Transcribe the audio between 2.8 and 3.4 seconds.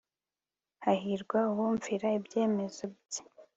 bye